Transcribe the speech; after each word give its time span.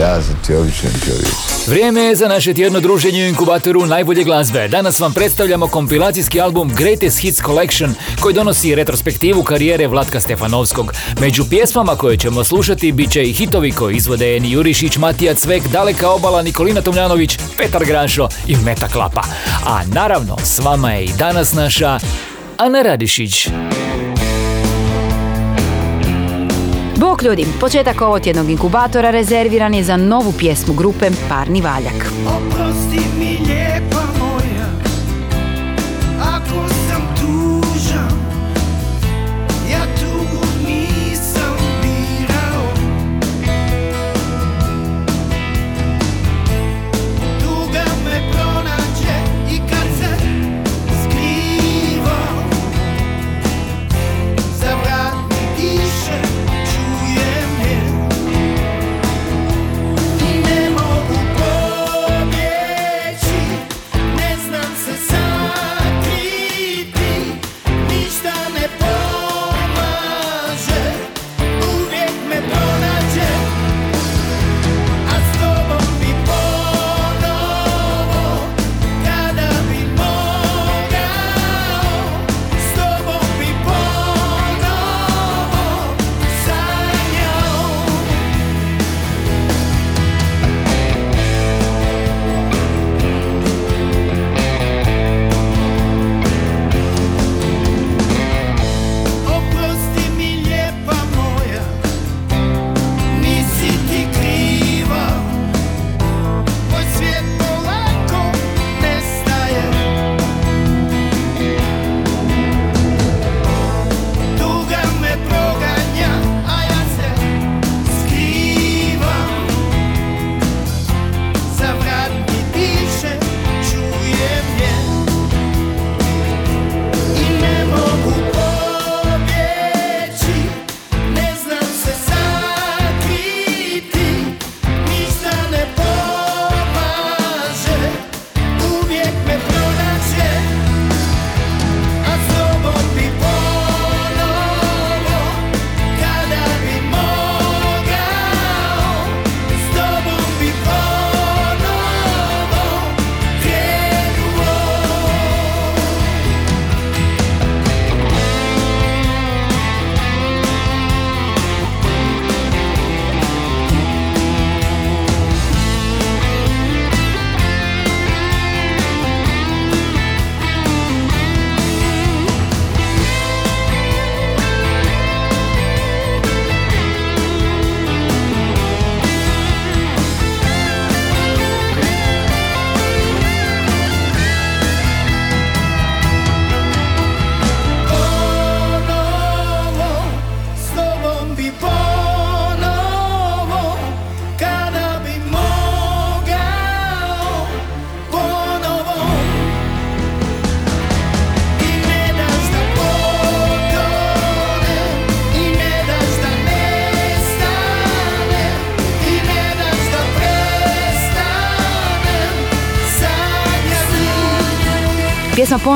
Ja 0.00 0.22
sam 0.22 0.34
ti 0.46 0.54
običan 0.54 0.90
čovjek. 1.04 1.34
Vrijeme 1.66 2.00
je 2.00 2.16
za 2.16 2.28
naše 2.28 2.54
tjedno 2.54 2.80
druženje 2.80 3.24
u 3.24 3.28
inkubatoru 3.28 3.86
najbolje 3.86 4.24
glazbe. 4.24 4.68
Danas 4.68 5.00
vam 5.00 5.12
predstavljamo 5.12 5.68
kompilacijski 5.68 6.40
album 6.40 6.72
Greatest 6.76 7.18
Hits 7.18 7.42
Collection 7.42 7.94
koji 8.20 8.34
donosi 8.34 8.74
retrospektivu 8.74 9.42
karijere 9.42 9.86
Vlatka 9.86 10.20
Stefanovskog. 10.20 10.92
Među 11.20 11.44
pjesmama 11.50 11.96
koje 11.96 12.16
ćemo 12.16 12.44
slušati 12.44 12.92
bit 12.92 13.10
će 13.10 13.22
i 13.22 13.32
hitovi 13.32 13.70
koji 13.72 13.96
izvode 13.96 14.36
Eni 14.36 14.50
Jurišić, 14.50 14.96
Matija 14.96 15.34
Cvek, 15.34 15.62
Daleka 15.68 16.10
Obala, 16.10 16.42
Nikolina 16.42 16.82
Tomljanović, 16.82 17.38
Petar 17.56 17.84
Grašo 17.84 18.28
i 18.46 18.56
Meta 18.56 18.88
Klapa. 18.88 19.22
A 19.66 19.80
naravno, 19.84 20.36
s 20.44 20.58
vama 20.58 20.92
je 20.92 21.04
i 21.04 21.12
danas 21.18 21.52
naša 21.52 21.98
Ana 22.56 22.82
Radišić. 22.82 23.48
Bok 27.12 27.22
ljudi, 27.22 27.46
početak 27.60 28.00
ovog 28.00 28.20
tjednog 28.20 28.50
inkubatora 28.50 29.10
rezerviran 29.10 29.74
je 29.74 29.82
za 29.84 29.96
novu 29.96 30.32
pjesmu 30.38 30.74
grupe 30.74 31.10
Parni 31.28 31.60
Valjak. 31.60 32.12
Oprosti 32.26 33.00
mi 33.18 33.38
lijepa 33.46 34.01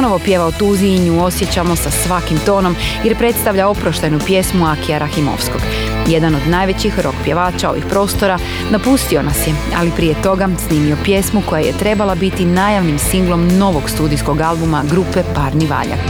ponovo 0.06 0.52
tuzi 0.58 0.86
i 0.86 0.98
nju 0.98 1.24
osjećamo 1.24 1.76
sa 1.76 1.90
svakim 1.90 2.38
tonom 2.38 2.76
jer 3.04 3.18
predstavlja 3.18 3.68
oproštenu 3.68 4.18
pjesmu 4.26 4.66
Akija 4.66 4.98
Rahimovskog. 4.98 5.60
Jedan 6.08 6.34
od 6.34 6.48
najvećih 6.48 7.00
rock 7.00 7.16
pjevača 7.24 7.70
ovih 7.70 7.84
prostora 7.90 8.38
napustio 8.70 9.22
nas 9.22 9.46
je, 9.46 9.54
ali 9.76 9.90
prije 9.96 10.22
toga 10.22 10.48
snimio 10.68 10.96
pjesmu 11.04 11.42
koja 11.48 11.60
je 11.60 11.78
trebala 11.78 12.14
biti 12.14 12.44
najavnim 12.44 12.98
singlom 12.98 13.48
novog 13.58 13.82
studijskog 13.90 14.40
albuma 14.40 14.84
grupe 14.90 15.22
Parni 15.34 15.66
Valjak. 15.66 16.00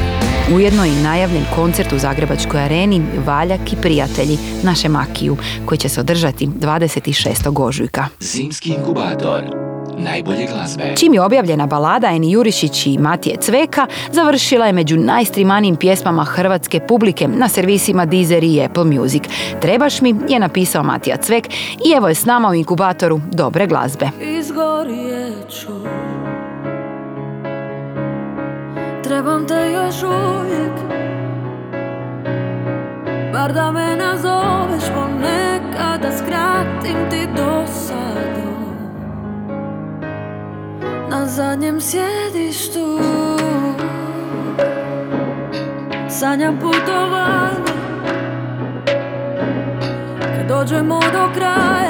Ujedno 0.54 0.84
je 0.84 0.92
i 0.92 1.02
najavljen 1.02 1.44
koncert 1.54 1.92
u 1.92 1.98
Zagrebačkoj 1.98 2.60
areni 2.60 3.02
Valjak 3.26 3.72
i 3.72 3.76
prijatelji 3.76 4.38
naše 4.62 4.88
Makiju 4.88 5.36
koji 5.66 5.78
će 5.78 5.88
se 5.88 6.00
održati 6.00 6.46
26. 6.46 7.66
ožujka. 7.66 8.06
Zimski 8.20 8.70
inkubator 8.70 9.65
najbolje 9.98 10.46
glazbe. 10.46 10.94
Čim 10.96 11.14
je 11.14 11.22
objavljena 11.22 11.66
balada 11.66 12.06
Eni 12.06 12.32
Jurišić 12.32 12.86
i 12.86 12.98
Matije 12.98 13.36
Cveka, 13.36 13.86
završila 14.12 14.66
je 14.66 14.72
među 14.72 14.96
najstrimanijim 14.96 15.76
pjesmama 15.76 16.24
hrvatske 16.24 16.80
publike 16.80 17.28
na 17.28 17.48
servisima 17.48 18.06
Deezer 18.06 18.44
i 18.44 18.62
Apple 18.64 18.84
Music. 18.84 19.22
Trebaš 19.60 20.00
mi 20.00 20.14
je 20.28 20.38
napisao 20.38 20.82
Matija 20.82 21.16
Cvek 21.16 21.48
i 21.86 21.92
evo 21.96 22.08
je 22.08 22.14
s 22.14 22.24
nama 22.24 22.48
u 22.48 22.54
inkubatoru 22.54 23.20
dobre 23.32 23.66
glazbe. 23.66 24.08
Izgorijet 24.20 25.50
ću 25.50 25.72
Trebam 29.04 29.46
te 29.48 29.72
još 29.72 30.02
uvijek 30.02 30.72
Bar 33.32 33.52
da 33.52 33.72
me 33.72 33.96
nazoveš 33.96 34.84
ponekad 34.94 36.02
Da 36.02 36.16
skratim 36.18 37.10
ti 37.10 37.28
dosadu 37.36 37.95
zadnjem 41.36 41.80
sjedištu 41.80 43.00
Sanjam 46.08 46.58
putovanje. 46.60 47.72
Kad 50.20 50.48
dođemo 50.48 51.00
do 51.00 51.28
kraja 51.34 51.85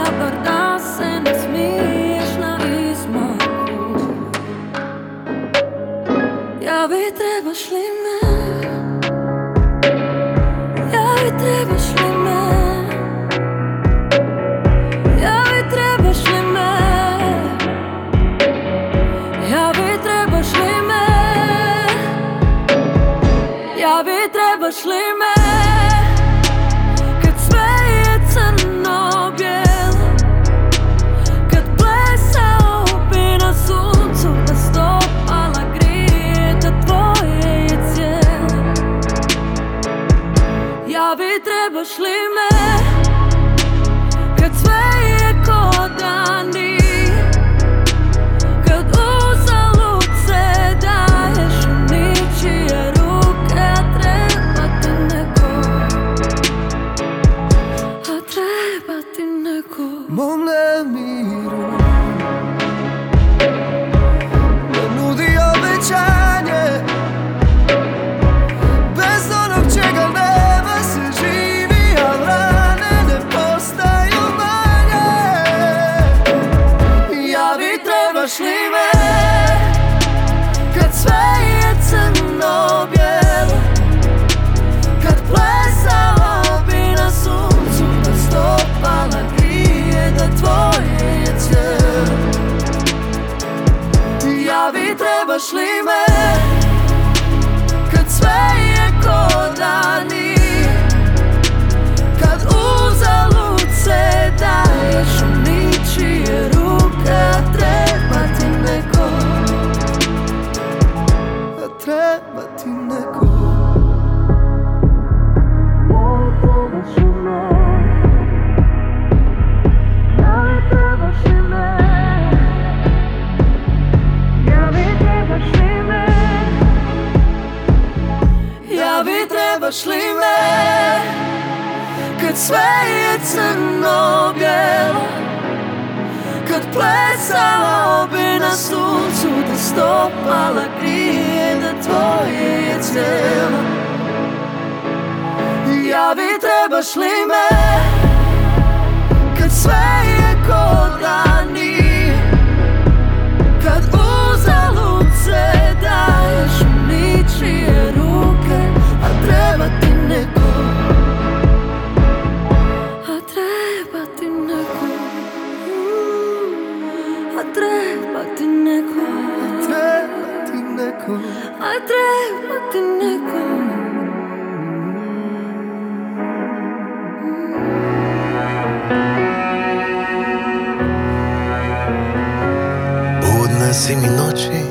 Budne 183.66 183.78
si 183.78 183.96
mi 183.96 184.06
noći 184.06 184.62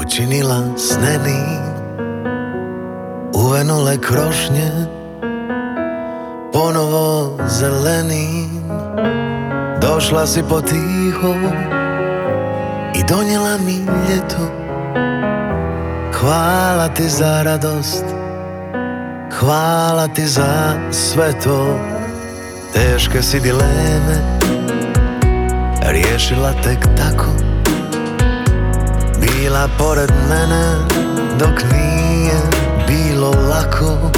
učinila 0.00 0.62
sneni 0.76 1.58
Uvenule 3.34 3.98
krošnje 4.00 4.70
ponovo 6.52 7.36
zeleni 7.46 8.48
Došla 9.80 10.26
si 10.26 10.42
potiho 10.42 11.34
i 12.94 13.04
donijela 13.08 13.58
mi 13.58 13.76
ljeto. 14.08 14.50
Hvala 16.20 16.88
ti 16.88 17.08
za 17.08 17.42
radost, 17.42 18.04
hvala 19.40 20.08
ti 20.08 20.26
za 20.26 20.74
sve 20.90 21.40
to. 21.40 21.78
Teške 22.74 23.22
si 23.22 23.40
dileme 23.40 24.37
riješila 25.92 26.52
tek 26.62 26.78
tako. 26.96 27.26
Bila 29.20 29.68
pored 29.78 30.10
mene 30.28 30.74
dok 31.38 31.72
nije 31.72 32.40
bilo 32.86 33.30
lako. 33.30 34.10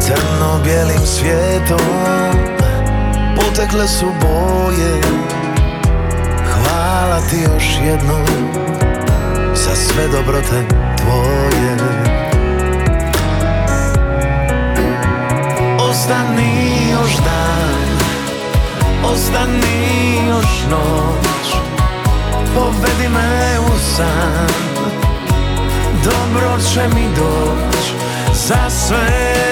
Crno-bijelim 0.00 1.06
svijetom 1.06 1.86
potekle 3.36 3.88
su 3.88 4.06
boje. 4.20 5.00
Hvala 6.52 7.20
ti 7.30 7.36
još 7.36 7.64
jednom 7.86 8.26
za 9.54 9.76
sve 9.76 10.08
dobrote 10.08 10.66
tvoje. 10.96 11.76
Ostani 15.90 16.90
još 16.92 17.16
dan 17.16 17.87
Ostani 19.04 20.26
još 20.28 20.64
noć. 20.70 21.54
Povedi 22.54 23.08
me 23.08 23.58
u 23.58 23.78
san. 23.96 24.48
Dobro 26.04 26.58
će 26.72 26.88
mi 26.94 27.08
doć. 27.16 28.08
Za 28.34 28.70
sve 28.70 29.08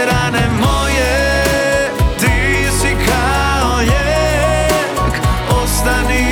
rane 0.06 0.48
moje 0.60 1.44
Ti 2.20 2.68
si 2.80 2.96
kao 3.06 3.78
lijek. 3.78 5.20
Ostani 5.62 6.30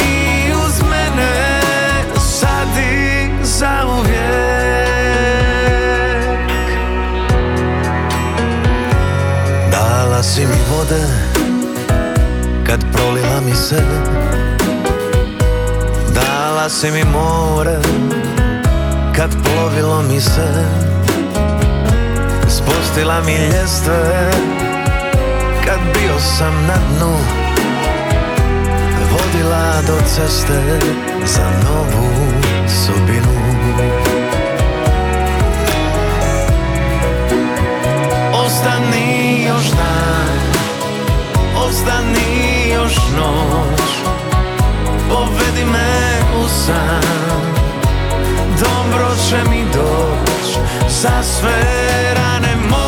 uz 0.66 0.82
mene 0.90 1.60
Sad 2.18 2.68
i 2.78 3.28
zauvijek 3.42 4.54
Dala 9.70 10.22
si 10.22 10.40
mi 10.40 10.76
vode 10.76 11.23
kad 12.74 12.84
prolila 12.92 13.40
mi 13.40 13.54
se 13.54 13.82
Dala 16.14 16.68
si 16.68 16.90
mi 16.90 17.04
more. 17.04 17.78
Kad 19.16 19.30
plovilo 19.44 20.02
mi 20.02 20.20
se 20.20 20.48
Spustila 22.48 23.20
mi 23.26 23.32
ljestve. 23.32 24.30
Kad 25.64 25.78
bio 25.94 26.18
sam 26.18 26.54
na 26.66 26.74
dnu 26.74 27.16
Vodila 29.10 29.82
do 29.86 30.06
ceste 30.06 30.78
Za 31.24 31.50
novu 31.64 32.08
sudbinu. 32.68 33.34
Ostani 38.32 39.44
još 39.46 39.64
dan 39.64 40.38
Ostani 41.56 42.53
još 42.94 43.04
noć 43.16 43.90
Povedi 45.08 45.64
me 45.64 46.20
u 46.44 46.48
san. 46.48 47.02
Dobro 48.60 49.08
će 49.28 49.50
mi 49.50 49.64
doć 49.74 50.58
Za 50.88 51.22
sve 51.22 51.62
rane 52.14 52.56
moje. 52.70 52.83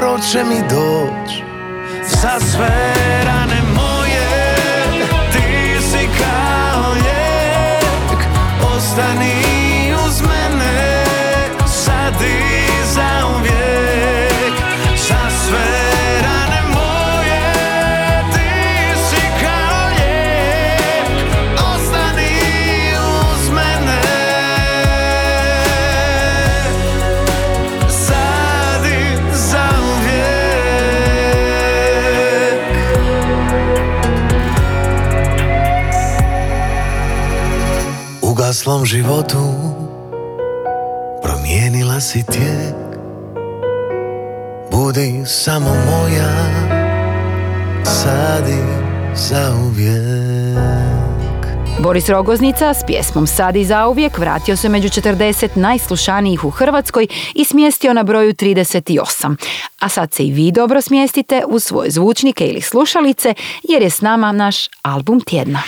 Dobro 0.00 0.18
će 0.32 0.44
mi 0.44 0.60
doć 0.70 1.42
Za 2.22 2.40
sve 2.40 2.87
U 38.48 38.50
gaslom 38.50 38.86
životu 38.86 39.38
Promijenila 41.22 42.00
si 42.00 42.26
tijek 42.26 42.74
Budi 44.72 45.22
samo 45.26 45.68
moja 45.68 46.32
Sad 47.84 48.48
i 48.48 48.62
zauvijek 49.16 50.58
Boris 51.82 52.08
Rogoznica 52.08 52.74
s 52.74 52.84
pjesmom 52.86 53.26
Sad 53.26 53.56
i 53.56 53.64
zauvijek 53.64 54.18
vratio 54.18 54.56
se 54.56 54.68
među 54.68 54.88
40 54.88 55.48
najslušanijih 55.54 56.44
u 56.44 56.50
Hrvatskoj 56.50 57.06
i 57.34 57.44
smjestio 57.44 57.94
na 57.94 58.02
broju 58.02 58.34
38. 58.34 59.36
A 59.78 59.88
sad 59.88 60.12
se 60.12 60.26
i 60.26 60.32
vi 60.32 60.52
dobro 60.52 60.80
smjestite 60.80 61.42
u 61.48 61.58
svoje 61.58 61.90
zvučnike 61.90 62.46
ili 62.46 62.60
slušalice 62.60 63.34
jer 63.62 63.82
je 63.82 63.90
s 63.90 64.00
nama 64.00 64.32
naš 64.32 64.56
album 64.82 65.20
tjedna. 65.20 65.62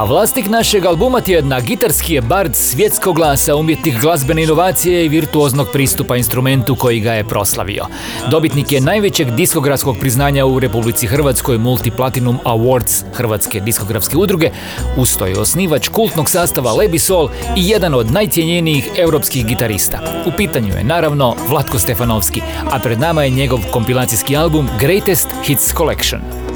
A 0.00 0.04
vlasnik 0.04 0.48
našeg 0.48 0.86
albuma 0.86 1.20
tjedna 1.20 1.60
gitarski 1.60 2.14
je 2.14 2.20
bard 2.20 2.54
svjetskog 2.56 3.16
glasa, 3.16 3.56
umjetnik 3.56 4.00
glazbene 4.00 4.42
inovacije 4.42 5.04
i 5.04 5.08
virtuoznog 5.08 5.68
pristupa 5.72 6.16
instrumentu 6.16 6.76
koji 6.76 7.00
ga 7.00 7.12
je 7.12 7.24
proslavio. 7.24 7.84
Dobitnik 8.30 8.72
je 8.72 8.80
najvećeg 8.80 9.30
diskografskog 9.30 9.96
priznanja 10.00 10.46
u 10.46 10.60
Republici 10.60 11.06
Hrvatskoj 11.06 11.58
Multiplatinum 11.58 12.38
Awards 12.44 13.04
Hrvatske 13.12 13.60
diskografske 13.60 14.16
udruge, 14.16 14.50
usto 14.96 15.26
je 15.26 15.38
osnivač 15.38 15.88
kultnog 15.88 16.30
sastava 16.30 16.72
Lebi 16.72 16.98
Sol 16.98 17.28
i 17.56 17.68
jedan 17.68 17.94
od 17.94 18.12
najcijenjenijih 18.12 18.90
europskih 18.96 19.46
gitarista. 19.46 20.00
U 20.26 20.32
pitanju 20.36 20.74
je 20.74 20.84
naravno 20.84 21.36
Vlatko 21.48 21.78
Stefanovski, 21.78 22.42
a 22.70 22.78
pred 22.78 23.00
nama 23.00 23.24
je 23.24 23.30
njegov 23.30 23.60
kompilacijski 23.70 24.36
album 24.36 24.68
Greatest 24.78 25.28
Hits 25.44 25.74
Collection. 25.74 26.49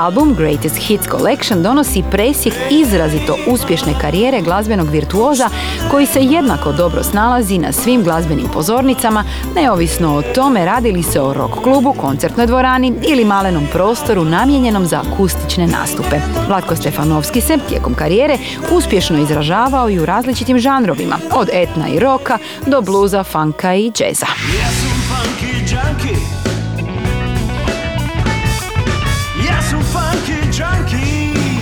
Album 0.00 0.34
Greatest 0.34 0.76
Hits 0.76 1.08
Collection 1.10 1.62
donosi 1.62 2.04
presjek 2.10 2.54
izrazito 2.70 3.36
uspješne 3.46 3.94
karijere 4.00 4.40
glazbenog 4.40 4.88
virtuoza 4.90 5.48
koji 5.90 6.06
se 6.06 6.20
jednako 6.20 6.72
dobro 6.72 7.02
snalazi 7.02 7.58
na 7.58 7.72
svim 7.72 8.02
glazbenim 8.02 8.48
pozornicama, 8.52 9.24
neovisno 9.54 10.16
o 10.16 10.22
tome 10.22 10.64
radi 10.64 10.92
li 10.92 11.02
se 11.02 11.20
o 11.20 11.32
rock 11.34 11.54
klubu, 11.62 11.92
koncertnoj 11.92 12.46
dvorani 12.46 12.94
ili 13.08 13.24
malenom 13.24 13.66
prostoru 13.72 14.24
namijenjenom 14.24 14.86
za 14.86 15.02
akustične 15.08 15.66
nastupe. 15.66 16.20
Vlatko 16.48 16.76
Stefanovski 16.76 17.40
se 17.40 17.58
tijekom 17.68 17.94
karijere 17.94 18.38
uspješno 18.72 19.18
izražavao 19.18 19.90
i 19.90 20.00
u 20.00 20.06
različitim 20.06 20.58
žanrovima, 20.58 21.18
od 21.32 21.48
etna 21.52 21.88
i 21.88 21.98
roka 21.98 22.38
do 22.66 22.80
bluza, 22.80 23.24
funka 23.24 23.74
i 23.74 23.90
džeza. 23.90 24.26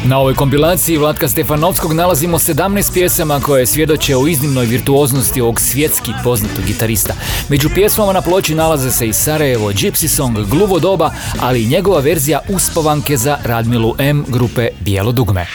Na 0.08 0.18
ovoj 0.18 0.34
kompilaciji 0.34 0.96
Vlatka 0.96 1.28
Stefanovskog 1.28 1.92
nalazimo 1.92 2.38
17 2.38 2.92
pjesama 2.92 3.40
koje 3.40 3.66
svjedoče 3.66 4.16
o 4.16 4.26
iznimnoj 4.26 4.66
virtuoznosti 4.66 5.40
ovog 5.40 5.60
svjetski 5.60 6.12
poznatog 6.24 6.64
gitarista. 6.64 7.14
Među 7.48 7.68
pjesmama 7.74 8.12
na 8.12 8.22
ploči 8.22 8.54
nalaze 8.54 8.90
se 8.90 9.08
i 9.08 9.12
Sarajevo, 9.12 9.72
Gypsy 9.72 10.08
Song, 10.08 10.38
Gluvo 10.50 10.78
doba, 10.78 11.10
ali 11.40 11.62
i 11.62 11.68
njegova 11.68 12.00
verzija 12.00 12.40
uspovanke 12.48 13.16
za 13.16 13.38
Radmilu 13.44 13.94
M 13.98 14.24
grupe 14.28 14.68
Bijelo 14.80 15.12
dugme. 15.12 15.46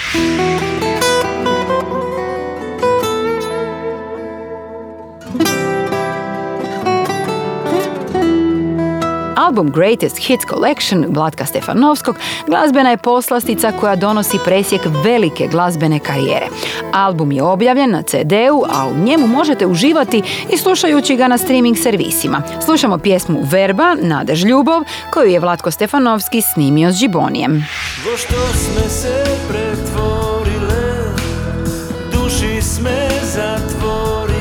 Album 9.54 9.72
Greatest 9.72 10.18
Hits 10.18 10.46
Collection 10.50 11.06
Vlatka 11.10 11.46
Stefanovskog 11.46 12.16
glazbena 12.48 12.90
je 12.90 12.98
poslastica 12.98 13.72
koja 13.80 13.96
donosi 13.96 14.38
presjek 14.46 14.82
velike 15.04 15.48
glazbene 15.48 16.00
karijere. 16.00 16.48
Album 16.94 17.32
je 17.32 17.44
objavljen 17.44 17.92
na 17.92 18.02
CD-u, 18.02 18.64
a 18.70 18.88
u 18.88 18.98
njemu 18.98 19.28
možete 19.28 19.66
uživati 19.66 20.24
i 20.54 20.58
slušajući 20.58 21.16
ga 21.16 21.28
na 21.28 21.38
streaming 21.38 21.78
servisima. 21.78 22.42
Slušamo 22.66 22.98
pjesmu 22.98 23.40
Verba, 23.52 23.96
Nadež 24.02 24.44
Ljubov, 24.44 24.84
koju 25.12 25.30
je 25.30 25.40
Vlatko 25.40 25.72
Stefanovski 25.72 26.42
snimio 26.42 26.92
s 26.92 26.96
Džibonijem. 26.96 27.66
Vo 28.06 28.18
što 28.18 28.36
sme 28.54 28.90
se 28.90 29.26
pretvorile 29.50 31.14
Duši 32.14 32.62
sme 32.62 33.10
zatvorile 33.22 34.34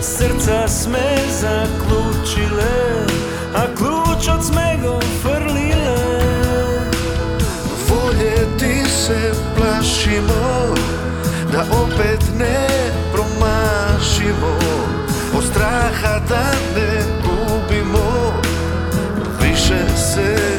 Srca 0.00 0.68
sme 0.68 1.16
zaključile 1.40 3.05
A 3.56 3.66
ključ 3.76 4.28
od 4.28 4.44
sme 4.44 4.76
go 4.82 5.00
frlile. 5.22 5.96
Volje 7.88 8.36
ti 8.58 8.90
se 8.90 9.32
plašimo 9.56 10.74
Da 11.52 11.64
opet 11.70 12.20
ne 12.38 12.68
promašimo. 13.12 14.58
Od 15.36 15.44
straha 15.44 16.20
da 16.28 16.52
ne 16.76 17.02
gubimo 17.22 18.32
Više 19.40 19.96
se 19.96 20.55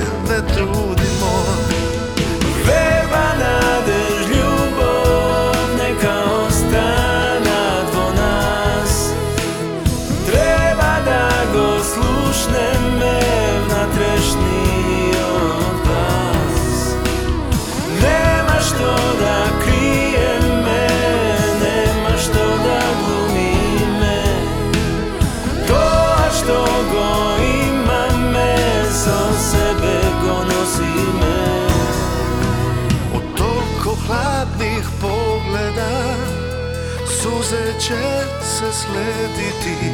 će 37.88 37.94
se 38.42 38.74
slediti 38.74 39.92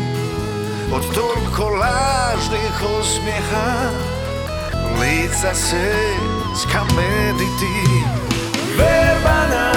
Od 0.94 1.04
toliko 1.14 1.70
lažnih 1.70 2.84
osmijeha 3.00 3.90
Lica 5.00 5.54
se 5.54 5.94
skameniti 6.62 7.76
Verba 8.78 9.48
na 9.50 9.74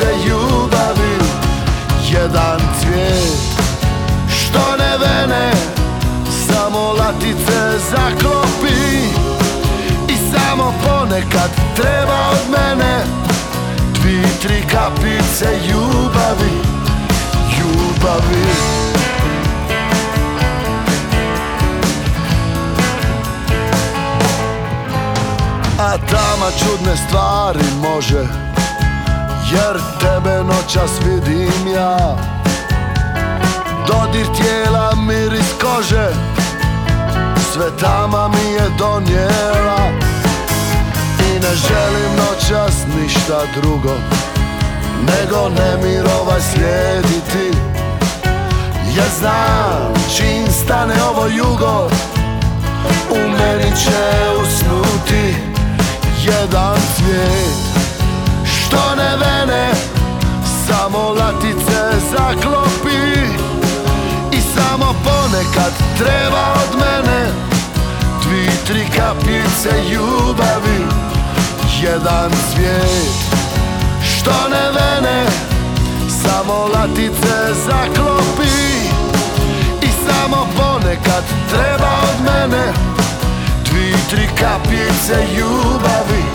kapice 0.00 0.28
ljubavi 0.28 1.18
Jedan 2.10 2.60
cvijet. 2.80 3.38
Što 4.28 4.76
ne 4.78 4.98
vene 4.98 5.52
Samo 6.46 6.92
latice 6.92 7.78
zaklopi. 7.90 8.80
I 10.08 10.16
samo 10.32 10.74
ponekad 10.84 11.50
treba 11.76 12.30
od 12.30 12.50
mene 12.50 13.04
Dvi, 13.94 14.22
tri 14.42 14.62
kapice 14.72 15.46
ljubavi 15.68 16.60
Ljubavi. 17.58 18.80
A 25.78 25.96
tama 25.96 26.50
čudne 26.58 26.96
stvari 26.96 27.64
može 27.82 28.49
Jer 29.52 29.80
tebe 30.00 30.44
noćas 30.44 30.90
vidim 31.04 31.74
ja. 31.74 32.16
Dodir 33.86 34.26
tijela, 34.36 34.94
miris 34.94 35.52
kože 35.60 36.08
Sve 37.52 37.76
tama 37.80 38.28
mi 38.28 38.52
je 38.52 38.68
donijela. 38.78 39.90
I 41.18 41.32
ne 41.32 41.54
želim 41.54 42.16
noćas 42.16 42.74
ništa 43.00 43.42
drugo 43.60 43.94
Nego 45.00 45.48
nemir 45.48 46.04
ovaj 46.20 46.40
slijediti. 46.40 47.58
Jer 48.96 49.08
znam 49.18 49.94
čim 50.16 50.52
stane 50.52 50.94
ovo 51.10 51.26
jugo 51.26 51.90
U 53.10 53.18
meni 53.18 53.76
će 53.76 54.00
usnuti 54.42 55.34
jedan 56.24 56.76
cvijet 56.96 57.79
Što 58.70 58.94
ne 58.96 59.16
vene 59.16 59.70
Samo 60.66 60.98
latice 60.98 61.80
zaklopi. 62.10 63.02
I 64.32 64.40
samo 64.40 64.94
ponekad 65.04 65.72
treba 65.98 66.52
od 66.54 66.78
mene 66.78 67.32
Dvi, 68.22 68.50
tri 68.66 68.86
kapice 68.96 69.70
ljubavi 69.92 70.86
Jedan 71.82 72.30
cvijet 72.30 73.40
Što 74.02 74.48
ne 74.50 74.66
vene 74.70 75.26
Samo 76.22 76.68
latice 76.74 77.54
zaklopi. 77.66 78.60
I 79.82 79.88
samo 80.06 80.46
ponekad 80.56 81.24
treba 81.50 81.90
od 82.02 82.24
mene 82.24 82.72
Dvi, 83.64 83.94
tri 84.10 84.26
kapice 84.26 85.26
Ljubavi 85.36 86.29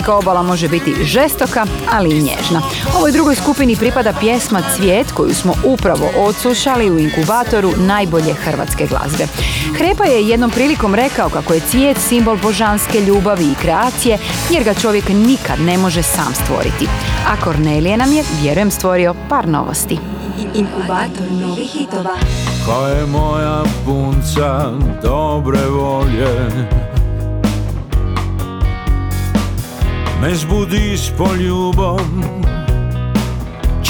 Daleka 0.00 0.18
obala 0.18 0.42
može 0.42 0.68
biti 0.68 1.04
žestoka, 1.04 1.66
ali 1.92 2.10
i 2.10 2.22
nježna. 2.22 2.62
Ovoj 2.96 3.12
drugoj 3.12 3.34
skupini 3.34 3.76
pripada 3.76 4.12
pjesma 4.20 4.62
Cvijet 4.76 5.12
koju 5.12 5.34
smo 5.34 5.54
upravo 5.64 6.10
odslušali 6.18 6.90
u 6.90 6.98
inkubatoru 6.98 7.72
najbolje 7.76 8.34
hrvatske 8.34 8.86
glazbe. 8.86 9.26
Hrepa 9.78 10.04
je 10.04 10.28
jednom 10.28 10.50
prilikom 10.50 10.94
rekao 10.94 11.28
kako 11.28 11.54
je 11.54 11.60
cvijet 11.60 11.98
simbol 11.98 12.36
božanske 12.42 13.00
ljubavi 13.00 13.44
i 13.44 13.54
kreacije 13.62 14.18
jer 14.50 14.64
ga 14.64 14.74
čovjek 14.74 15.08
nikad 15.08 15.60
ne 15.60 15.78
može 15.78 16.02
sam 16.02 16.34
stvoriti. 16.34 16.88
A 17.28 17.44
Kornelije 17.44 17.96
nam 17.96 18.12
je, 18.12 18.24
vjerujem, 18.42 18.70
stvorio 18.70 19.14
par 19.28 19.48
novosti. 19.48 19.98
Inkubator 20.54 21.30
novih 21.30 21.70
hitova. 21.70 22.16
Ko 22.66 22.86
je 22.86 23.06
moja 23.06 23.62
punca 23.84 24.70
dobre 25.02 25.66
volje 25.66 26.50
Me 30.22 30.34
zbudi 30.34 30.96
s 30.96 31.10
poljubom 31.18 32.24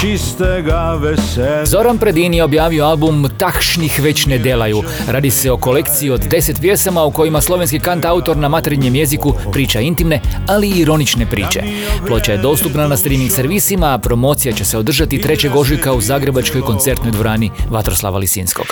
čistega 0.01 0.99
veselja 1.01 1.65
Zoran 1.65 1.97
Predin 1.97 2.33
je 2.33 2.43
objavio 2.43 2.85
album 2.85 3.29
Takšnih 3.37 3.99
već 3.99 4.25
ne 4.25 4.37
delaju. 4.37 4.83
Radi 5.07 5.31
se 5.31 5.51
o 5.51 5.57
kolekciji 5.57 6.09
od 6.09 6.21
10 6.21 6.61
pjesama 6.61 7.03
u 7.03 7.11
kojima 7.11 7.41
slovenski 7.41 7.79
kant 7.79 8.05
autor 8.05 8.37
na 8.37 8.49
materinjem 8.49 8.95
jeziku 8.95 9.33
priča 9.51 9.79
intimne, 9.79 10.21
ali 10.47 10.67
i 10.67 10.79
ironične 10.79 11.25
priče. 11.25 11.63
Ploča 12.07 12.31
je 12.31 12.37
dostupna 12.37 12.87
na 12.87 12.97
streaming 12.97 13.31
servisima, 13.31 13.93
a 13.93 13.97
promocija 13.97 14.53
će 14.53 14.65
se 14.65 14.77
održati 14.77 15.19
3. 15.19 15.57
ožujka 15.57 15.93
u 15.93 16.01
Zagrebačkoj 16.01 16.61
koncertnoj 16.61 17.11
dvorani 17.11 17.51
Vatroslava 17.69 18.17
Lisinskog. 18.17 18.65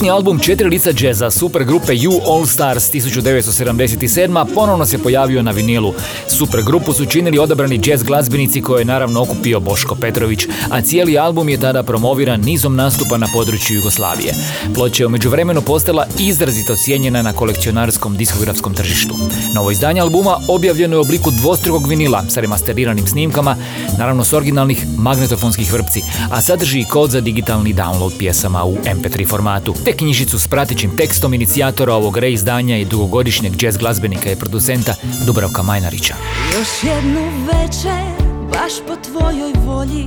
Kultni 0.00 0.10
album 0.10 0.38
Četiri 0.38 0.68
lica 0.68 0.92
džeza 0.92 1.30
super 1.30 1.64
grupe 1.64 1.92
You 1.92 2.20
All 2.32 2.46
Stars 2.46 2.92
1977. 2.92 4.54
ponovno 4.54 4.86
se 4.86 4.98
pojavio 4.98 5.42
na 5.42 5.50
vinilu. 5.50 5.94
Super 6.28 6.62
grupu 6.62 6.92
su 6.92 7.06
činili 7.06 7.38
odabrani 7.38 7.80
jazz 7.84 8.02
glazbenici 8.02 8.62
koje 8.62 8.80
je 8.80 8.84
naravno 8.84 9.22
okupio 9.22 9.60
Boško 9.60 9.94
Petrović, 9.94 10.46
a 10.70 10.82
cijeli 10.82 11.18
album 11.18 11.48
je 11.48 11.60
tada 11.60 11.82
promoviran 11.82 12.40
nizom 12.40 12.76
nastupa 12.76 13.16
na 13.16 13.26
području 13.34 13.76
Jugoslavije. 13.76 14.34
Ploča 14.74 15.02
je 15.02 15.06
u 15.06 15.10
međuvremenu 15.10 15.62
postala 15.62 16.06
izrazito 16.18 16.76
cijenjena 16.76 17.22
na 17.22 17.32
kolekcionarskom 17.32 18.16
diskografskom 18.16 18.74
tržištu. 18.74 19.14
Novo 19.54 19.70
izdanje 19.70 20.00
albuma 20.00 20.36
objavljeno 20.48 20.96
je 20.96 20.98
u 20.98 21.02
obliku 21.02 21.30
dvostrukog 21.30 21.88
vinila 21.88 22.24
sa 22.28 22.40
remasteriranim 22.40 23.06
snimkama, 23.06 23.56
naravno 23.98 24.24
s 24.24 24.32
originalnih 24.32 24.86
magnetofonskih 24.98 25.72
vrpci, 25.72 26.02
a 26.30 26.40
sadrži 26.40 26.80
i 26.80 26.84
kod 26.84 27.10
za 27.10 27.20
digitalni 27.20 27.74
download 27.74 28.18
pjesama 28.18 28.64
u 28.64 28.76
MP3 28.76 29.28
formatu, 29.28 29.74
knjižicu 29.92 30.38
s 30.38 30.48
pratećim 30.48 30.96
tekstom 30.96 31.34
inicijatora 31.34 31.94
ovog 31.94 32.18
reizdanja 32.18 32.76
i 32.76 32.84
dugogodišnjeg 32.84 33.62
jazz 33.62 33.76
glazbenika 33.76 34.30
i 34.32 34.36
producenta 34.36 34.94
Dubravka 35.26 35.62
Majnarića. 35.62 36.14
Još 36.58 36.68
jednu 36.82 37.20
večer, 37.46 38.26
baš 38.52 38.72
po 38.88 38.96
tvojoj 38.96 39.52
volji 39.66 40.06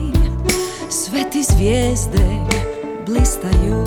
Sve 0.90 1.30
ti 1.32 1.44
zvijezde 1.44 2.28
blistaju 3.08 3.84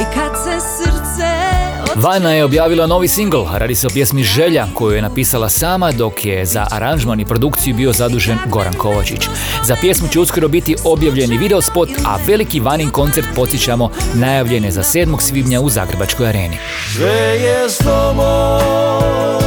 I 0.00 0.04
kad 0.14 0.32
se 0.44 0.60
srce 0.60 1.63
Vana 1.96 2.32
je 2.32 2.44
objavila 2.44 2.86
novi 2.86 3.08
singl, 3.08 3.42
radi 3.52 3.74
se 3.74 3.86
o 3.86 3.90
pjesmi 3.90 4.24
Želja, 4.24 4.66
koju 4.74 4.96
je 4.96 5.02
napisala 5.02 5.48
sama 5.48 5.92
dok 5.92 6.24
je 6.24 6.46
za 6.46 6.66
aranžman 6.70 7.20
i 7.20 7.24
produkciju 7.24 7.74
bio 7.74 7.92
zadužen 7.92 8.38
Goran 8.46 8.74
Kovačić. 8.74 9.28
Za 9.64 9.76
pjesmu 9.80 10.08
će 10.08 10.20
uskoro 10.20 10.48
biti 10.48 10.76
objavljeni 10.84 11.38
videospot, 11.38 11.88
a 12.06 12.18
veliki 12.26 12.60
Vanin 12.60 12.90
koncert 12.90 13.26
podsjećamo 13.36 13.90
najavljen 14.14 14.64
je 14.64 14.70
za 14.70 14.82
7. 14.82 15.20
svibnja 15.20 15.60
u 15.60 15.70
Zagrebačkoj 15.70 16.28
areni. 16.28 16.58
Sve 16.96 17.38
je 17.40 17.68
s 17.68 17.78
tobom, 17.78 19.40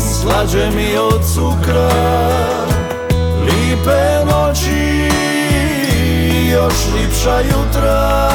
slađe 0.00 0.70
mi 0.70 0.96
od 0.98 1.20
cukra 1.34 1.90
Lipe 3.44 4.13
još 6.54 6.74
lipša 6.94 7.38
jutra 7.40 8.30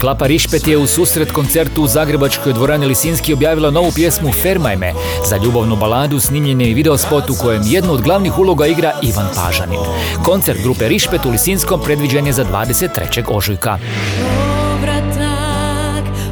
Klapa 0.00 0.26
Rišpet 0.26 0.66
je 0.66 0.78
u 0.78 0.86
susret 0.86 1.32
koncertu 1.32 1.82
u 1.82 1.86
Zagrebačkoj 1.86 2.52
dvorani 2.52 2.86
Lisinski 2.86 3.32
objavila 3.32 3.70
novu 3.70 3.92
pjesmu 3.94 4.32
Fermaj 4.32 4.76
me. 4.76 4.92
Za 5.28 5.36
ljubavnu 5.36 5.76
baladu 5.76 6.20
snimljen 6.20 6.60
je 6.60 6.70
i 6.70 6.74
videospot 6.74 7.30
u 7.30 7.34
kojem 7.40 7.62
jednu 7.66 7.92
od 7.92 8.02
glavnih 8.02 8.38
uloga 8.38 8.66
igra 8.66 8.92
Ivan 9.02 9.26
Pažanin. 9.36 9.80
Koncert 10.22 10.62
grupe 10.62 10.88
Rišpet 10.88 11.26
u 11.26 11.30
Lisinskom 11.30 11.80
predviđen 11.84 12.26
je 12.26 12.32
za 12.32 12.44
23. 12.44 13.22
ožujka. 13.28 13.78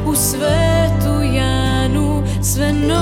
u 0.05 0.15
svetu 0.15 1.35
Janu 1.35 2.23
Sve 2.41 2.73
novo, 2.73 2.97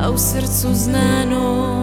a 0.00 0.10
u 0.10 0.18
srcu 0.18 0.74
znano 0.74 1.79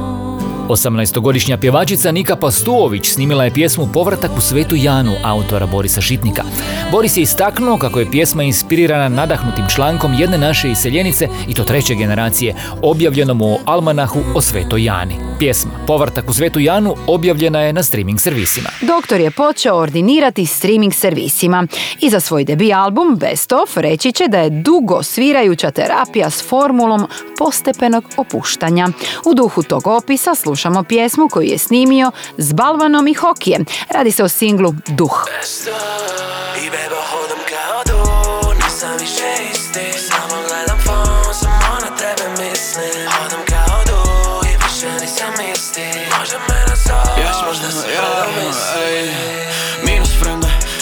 18-godišnja 0.69 1.57
pjevačica 1.57 2.11
Nika 2.11 2.35
Pastuović 2.35 3.09
snimila 3.09 3.43
je 3.43 3.53
pjesmu 3.53 3.89
Povratak 3.93 4.31
u 4.37 4.41
svetu 4.41 4.75
Janu 4.75 5.13
autora 5.23 5.65
Borisa 5.65 6.01
Šitnika. 6.01 6.43
Boris 6.91 7.17
je 7.17 7.21
istaknuo 7.21 7.77
kako 7.77 7.99
je 7.99 8.11
pjesma 8.11 8.43
inspirirana 8.43 9.09
nadahnutim 9.09 9.65
člankom 9.75 10.13
jedne 10.13 10.37
naše 10.37 10.71
iseljenice 10.71 11.27
i 11.47 11.53
to 11.53 11.63
treće 11.63 11.95
generacije, 11.95 12.55
objavljenom 12.81 13.41
u 13.41 13.57
Almanahu 13.65 14.19
o 14.35 14.41
svetoj 14.41 14.83
Jani. 14.83 15.15
Pjesma 15.39 15.71
Povratak 15.87 16.29
u 16.29 16.33
svetu 16.33 16.59
Janu 16.59 16.95
objavljena 17.07 17.61
je 17.61 17.73
na 17.73 17.83
streaming 17.83 18.19
servisima. 18.19 18.69
Doktor 18.81 19.19
je 19.19 19.31
počeo 19.31 19.75
ordinirati 19.75 20.45
streaming 20.45 20.93
servisima 20.93 21.67
i 21.99 22.09
za 22.09 22.19
svoj 22.19 22.43
debi 22.43 22.73
album 22.73 23.15
Best 23.15 23.51
of 23.51 23.77
reći 23.77 24.11
će 24.11 24.27
da 24.27 24.39
je 24.39 24.49
dugo 24.49 25.03
svirajuća 25.03 25.71
terapija 25.71 26.29
s 26.29 26.49
formulom 26.49 27.07
postepenog 27.37 28.03
opuštanja. 28.17 28.87
U 29.25 29.33
duhu 29.33 29.63
tog 29.63 29.87
opisa 29.87 30.35
slušamo 30.57 30.83
pjesmu 30.83 31.29
koju 31.29 31.47
je 31.47 31.57
snimio 31.57 32.11
s 32.37 32.53
balvanom 32.53 33.07
i 33.07 33.13
hokijem. 33.13 33.65
Radi 33.89 34.11
se 34.11 34.23
o 34.23 34.29
singlu 34.29 34.73
Duh. 34.87 35.25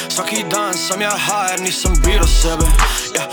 Svaki 0.10 0.44
dan 0.52 0.74
sam 0.74 1.02
ja 1.02 1.10
HR, 1.10 1.62
nisam 1.62 1.94
biro 2.06 2.28
sebe 2.28 2.66
ja, 3.16 3.28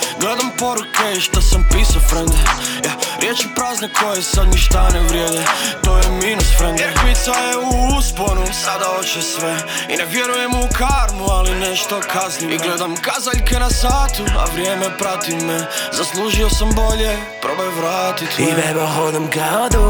Šta 1.22 1.40
sam 1.40 1.66
pisao 1.72 2.00
frende 2.08 2.36
ja, 2.84 2.92
Riječi 3.20 3.48
prazne 3.54 3.88
koje 4.00 4.22
sad 4.22 4.48
ništa 4.48 4.88
ne 4.92 5.00
vrijede. 5.00 5.44
To 5.84 5.98
je 5.98 6.08
minus 6.22 6.56
frende 6.58 6.92
Kvica 7.00 7.30
je 7.30 7.56
u 7.56 7.98
usponu, 7.98 8.46
sada 8.64 8.84
hoće 8.96 9.22
sve. 9.22 9.56
I 9.88 9.96
ne 9.96 10.04
vjerujem 10.04 10.54
u 10.54 10.68
karmu, 10.78 11.24
ali 11.30 11.54
nešto 11.54 12.00
kaznim. 12.12 12.50
I 12.50 12.58
gledam 12.58 12.94
kazaljke 12.96 13.58
na 13.58 13.70
satu, 13.70 14.22
a 14.38 14.44
vrijeme 14.52 14.86
prati 14.98 15.36
me. 15.36 15.58
Zaslužio 15.92 16.50
sam 16.50 16.68
bolje, 16.74 17.16
probaj 17.42 17.68
vratit 17.68 18.38
me. 18.38 18.44
I 18.44 18.52
beba 18.54 18.86
hodam 18.86 19.30
kao 19.30 19.68
du, 19.68 19.86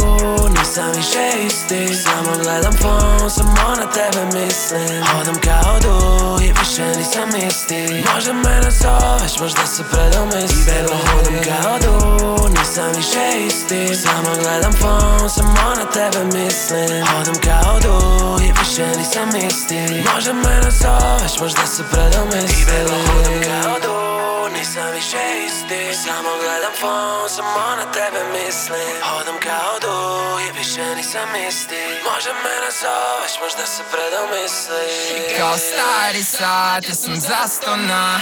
nisam 0.59 0.92
više 0.97 1.47
isti. 1.47 1.95
Samo 1.95 2.33
gledam 2.42 2.73
fon, 2.73 3.31
samo 3.31 3.75
na 3.77 3.87
tebe 3.97 4.25
mislim. 4.25 5.05
Hodam 5.12 5.40
kao 5.45 5.81
du 5.81 5.97
i 6.45 6.53
više 6.61 6.85
nisam 6.99 7.29
isti. 7.49 8.05
Možda 8.14 8.33
me 8.33 8.61
nazoveš, 8.64 9.38
možda 9.40 9.66
se 9.66 9.83
predomislim. 9.90 10.62
I 10.62 10.64
beba 10.64 10.97
hodam 10.97 11.22
kao 11.25 11.79
du, 11.79 12.49
nisam 12.49 12.93
više 12.97 13.47
isti. 13.47 13.95
Samo 13.95 14.31
gledam 14.43 14.73
fon, 14.73 15.31
samo 15.31 15.75
na 15.77 15.85
tebe 15.91 16.25
mislim. 16.25 17.07
Hodam 17.07 17.35
kao 17.35 17.81
du 17.81 17.97
i 18.45 18.53
više 18.59 18.87
nisam 18.99 19.29
isti. 19.49 20.05
Možda 20.15 20.33
me 20.33 20.61
nazoveš, 20.65 21.41
možda 21.41 21.67
se 21.67 21.83
predomislim 21.93 22.63
I 22.63 22.65
beba 22.65 22.97
hodam 23.07 23.41
kao 23.49 23.77
du, 23.85 23.99
nisam 24.59 24.91
više 24.95 25.23
isti. 25.47 26.03
Samo 26.05 26.31
gledam 26.43 26.75
fon, 26.81 27.29
samo 27.37 27.77
na 27.77 27.93
tebe 27.93 28.21
mislim. 28.39 28.95
Hodam 29.11 29.37
kao 29.49 29.75
du 29.85 29.97
i 30.47 30.59
više 30.59 30.95
nisam 30.97 31.29
isti. 31.49 31.83
Možda 32.13 32.33
me 32.45 32.55
nazoveš, 32.65 33.33
možda 33.43 33.67
se 33.67 33.83
predomisli. 33.93 34.87
Kao 35.39 35.57
stari 35.57 36.23
sat, 36.25 36.89
ja 36.89 36.95
sam 36.95 37.15
zastona 37.17 38.21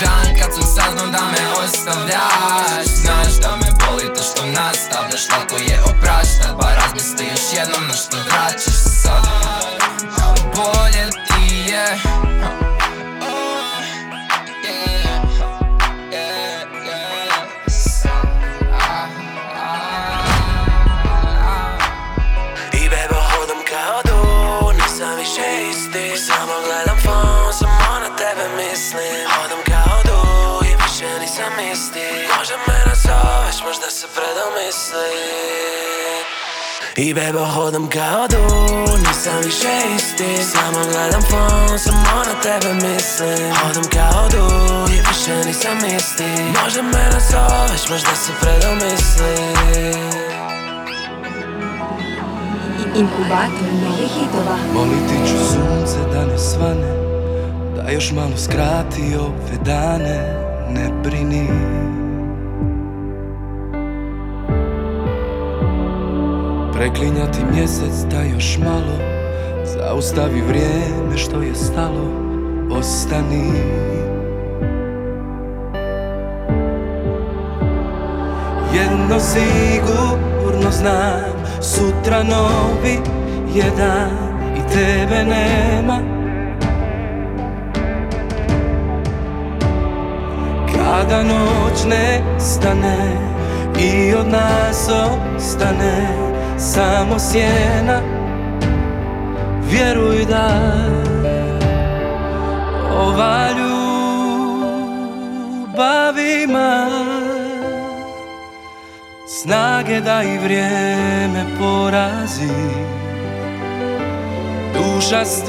Dan 0.00 0.26
kad 0.40 0.54
sam 0.54 0.62
saznao 0.62 1.06
da 1.06 1.24
me 1.32 1.64
ostavljaš 1.64 2.86
Znaš 2.86 3.32
da 3.42 3.56
me 3.56 3.68
boli 3.86 4.14
to 4.14 4.22
što 4.22 4.46
nastavljaš 4.46 5.28
Lako 5.32 5.56
je 5.56 5.80
opraštat, 5.84 6.52
pa 6.60 6.74
razmisli 6.74 7.26
još 7.26 7.58
jednom 7.58 7.88
na 7.88 7.94
što 7.94 8.16
vraćaš 8.16 8.64
se 8.64 8.90
sad. 8.90 9.22
Bolje 10.56 11.10
ti 11.10 11.70
je 11.70 11.98
nazoveš, 33.76 33.86
možda 33.86 33.90
se 33.90 34.06
predomisli. 34.14 35.12
I 36.96 37.14
bebo 37.14 37.44
hodam 37.44 37.88
kao 37.88 38.28
du, 38.28 38.98
nisam 38.98 39.36
više 39.44 39.68
isti. 39.96 40.44
Samo 40.44 40.84
gledam 40.92 41.22
fon, 41.22 41.78
samo 41.78 42.24
na 42.26 42.40
tebe 42.42 42.74
mislim. 42.74 43.54
Hodam 43.62 43.84
kao 43.92 44.28
du, 44.28 44.46
i 44.92 44.96
više 44.96 45.48
nisam 45.48 45.78
isti. 45.96 46.24
Možda 46.62 46.82
me 46.82 47.10
nazoveš, 47.12 47.88
možda 47.90 48.16
se 48.16 48.32
predomisli. 48.40 49.34
Inkubator 52.96 53.72
novih 53.82 54.08
hitova. 54.08 54.56
Moliti 54.74 55.30
ću 55.30 55.36
sunce 55.52 55.98
da 56.12 56.24
ne 56.24 56.38
svane 56.38 56.96
Da 57.76 57.90
još 57.90 58.12
malo 58.12 58.36
skrati 58.36 59.16
ove 59.20 59.56
dane. 59.64 60.46
Ne 60.68 60.90
brini 61.02 61.48
Preklinjati 66.76 67.38
mjesec 67.54 68.04
da 68.10 68.22
još 68.22 68.58
malo 68.58 68.98
Zaustavi 69.64 70.40
vrijeme 70.40 71.16
što 71.16 71.42
je 71.42 71.54
stalo 71.54 72.10
Ostani. 72.70 73.52
Jedno 78.74 79.20
sigurno 79.20 80.70
znam 80.70 81.36
Sutra 81.60 82.22
novi 82.22 82.98
je 83.54 83.64
dan 83.76 84.10
I 84.56 84.72
tebe 84.72 85.24
nema. 85.24 85.98
Kada 90.74 91.22
noć 91.22 91.84
ne 91.88 92.38
stane 92.38 92.96
I 93.80 94.14
od 94.14 94.26
nas 94.28 94.88
ostane 94.88 96.25
Samo 96.58 97.18
sjena. 97.18 98.00
Vjeruj 99.70 100.24
da 100.24 100.50
Ova 102.92 103.48
ljubav 103.58 103.78
ima 106.42 106.88
Snage 109.28 110.00
da 110.00 110.22
i 110.22 110.38
vrijeme 110.38 111.44
porazi. 111.58 112.48
Duša 114.74 115.24
stvari 115.24 115.48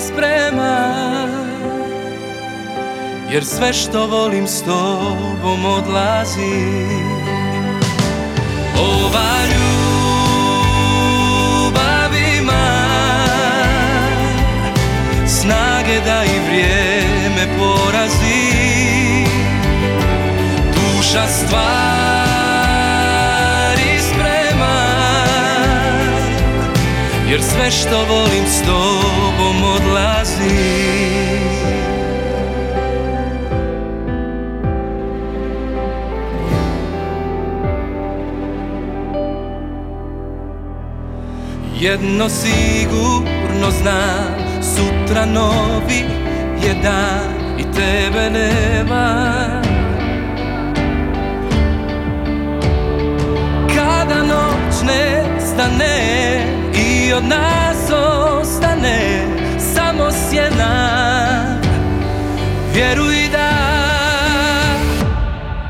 sprema. 0.00 0.98
Jer 3.30 3.44
sve 3.44 3.72
što 3.72 4.06
volim 4.06 4.46
s 4.46 4.62
tobom 4.62 5.64
odlazi 5.64 7.07
Ova 8.78 9.32
ljubav 9.50 10.50
ima 12.38 12.68
Snage 15.26 16.00
da 16.04 16.24
i 16.24 16.40
vrijeme 16.48 17.44
porazi. 17.58 18.58
Duša 20.74 21.26
stvari 21.26 21.58
sprema 24.10 24.78
Jer 27.30 27.42
sve 27.42 27.70
što 27.70 28.04
volim 28.04 28.46
s 28.46 28.62
tobom 28.62 29.62
odlazi 29.62 31.07
Jedno 41.80 42.28
sigurno 42.28 43.70
znam 43.70 44.62
Sutra 44.62 45.26
novi 45.26 46.04
je 46.66 46.74
dan 46.82 47.58
I 47.58 47.62
tebe 47.62 48.30
nema. 48.30 49.28
Kada 53.74 54.22
noć 54.22 54.82
ne 54.86 55.24
stane 55.40 56.46
I 56.74 57.12
od 57.12 57.24
nas 57.24 57.90
ostane 57.90 59.26
Samo 59.74 60.08
sjena 60.10 61.00
Vjeruj 62.74 63.28
da 63.32 63.50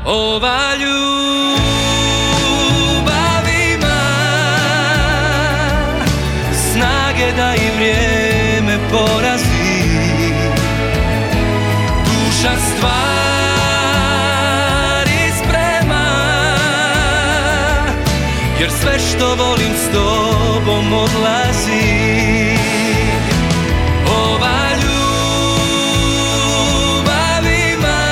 Ova 0.05 0.75
ljubav 0.75 1.18
Jer 18.59 18.71
sve 18.71 18.99
što 18.99 19.35
volim 19.35 19.73
s 19.75 19.91
tobom 19.93 20.93
odlazi. 20.93 22.57
Ova 24.07 24.69
ljubav 24.83 25.85
ima 27.71 28.03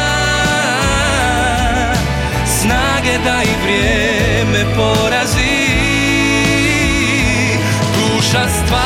Snage 2.60 3.18
da 3.24 3.44
i 3.44 3.56
vrijeme 3.64 4.76
porazi. 4.76 5.68
Duša 7.96 8.48
stvari 8.50 8.78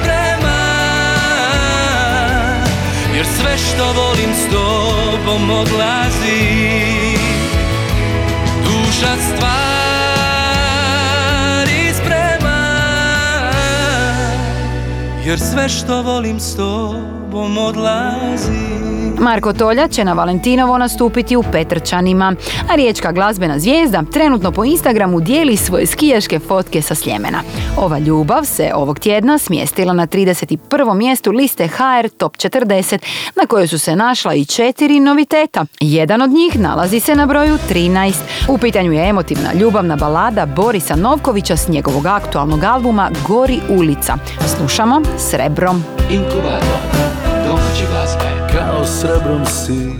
sprema. 0.00 0.62
Jer 3.14 3.26
sve 3.26 3.58
što 3.58 3.92
volim 3.92 4.34
s 4.34 4.50
tobom 4.52 5.50
odlazi 5.50 6.27
Jer 15.28 15.40
sve 15.40 15.68
što 15.68 16.02
volim 16.02 16.40
s 16.40 16.56
tobom 17.30 17.58
odlazi 17.58 18.78
Marko 19.20 19.52
Tolja 19.52 19.88
će 19.88 20.04
na 20.04 20.12
Valentinovo 20.12 20.78
nastupiti 20.78 21.36
u 21.36 21.42
Petrčanima, 21.52 22.34
a 22.70 22.74
riječka 22.74 23.12
glazbena 23.12 23.58
zvijezda 23.58 24.02
trenutno 24.12 24.52
po 24.52 24.64
Instagramu 24.64 25.20
dijeli 25.20 25.56
svoje 25.56 25.86
skijaške 25.86 26.38
fotke 26.38 26.82
sa 26.82 26.94
Sljemena. 26.94 27.42
Ova 27.76 27.98
ljubav 27.98 28.44
se 28.44 28.70
ovog 28.74 28.98
tjedna 28.98 29.38
smjestila 29.38 29.92
na 29.92 30.06
31. 30.06 30.94
mjestu 30.94 31.32
liste 31.32 31.68
HR 31.68 32.08
Top 32.08 32.36
40, 32.36 32.98
na 33.36 33.46
kojoj 33.46 33.68
su 33.68 33.78
se 33.78 33.96
našla 33.96 34.34
i 34.34 34.44
četiri 34.44 35.00
noviteta. 35.00 35.64
Jedan 35.80 36.22
od 36.22 36.30
njih 36.30 36.58
nalazi 36.58 37.00
se 37.00 37.14
na 37.14 37.26
broju 37.26 37.58
13. 37.70 38.14
U 38.48 38.58
pitanju 38.58 38.92
je 38.92 39.08
emotivna 39.08 39.52
ljubavna 39.52 39.96
balada 39.96 40.46
Borisa 40.46 40.96
Novkovića 40.96 41.56
s 41.56 41.68
njegovog 41.68 42.06
aktualnog 42.06 42.64
albuma 42.64 43.10
Gori 43.28 43.60
ulica. 43.68 44.18
Slušamo 44.56 45.02
Srebrom. 45.18 45.84
Inkubator 46.10 47.07
domaće 47.78 47.92
glazbe. 47.92 48.58
Kao 48.58 48.84
srebrom 48.84 49.46
si 49.46 49.92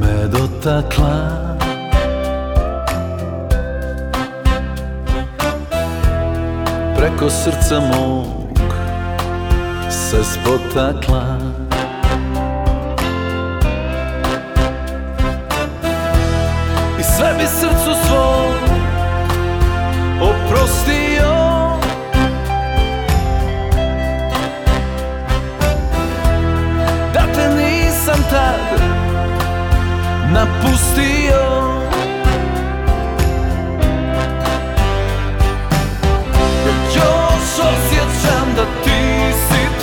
me 0.00 0.28
dotakla. 0.28 1.44
Preko 6.96 7.30
srca 7.30 7.80
mog 7.80 8.78
se 9.90 10.24
spotakla. 10.24 11.38
I 17.00 17.02
sve 17.02 17.34
bi 17.38 17.46
srcu 17.46 17.94
svom 18.06 18.54
oprostio 20.20 21.03
tad 28.34 28.80
napustio. 30.32 31.74
Još 36.94 37.58
osjećam 37.58 38.46
da 38.56 38.64
ti 38.84 39.32
si 39.48 39.73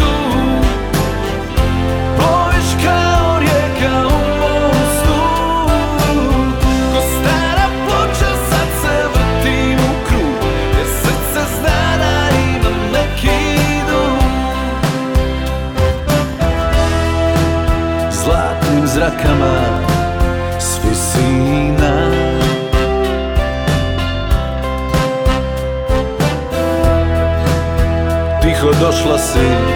slikama 19.21 19.55
s 20.59 20.79
visina 20.83 22.11
Tiho 28.41 28.71
došla 28.81 29.17
si 29.17 29.70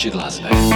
domaće 0.00 0.10
glazbe. 0.10 0.48
Kidam 0.48 0.69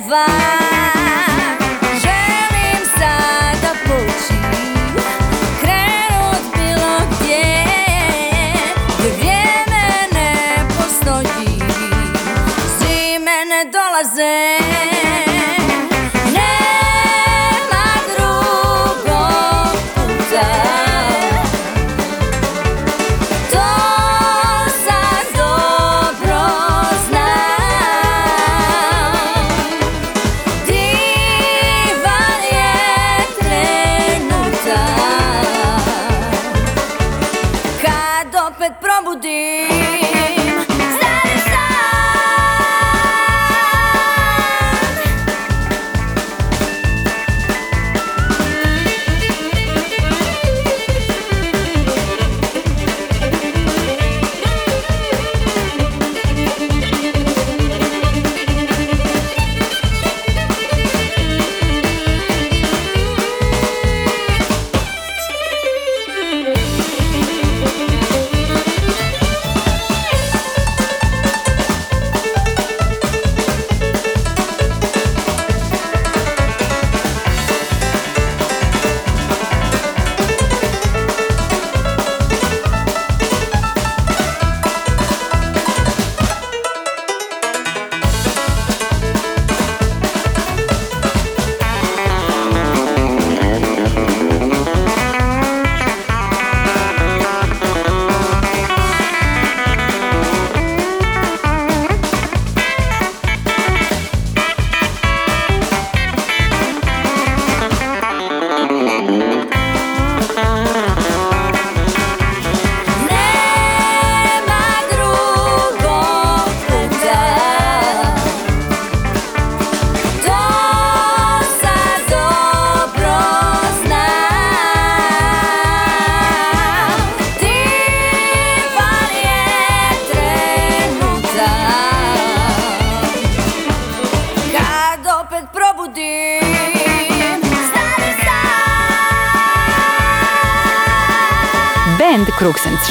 forever. 0.00 0.63